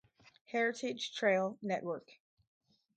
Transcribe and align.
Heritage 0.45 1.13
Trail 1.13 1.59
Network. 1.61 2.13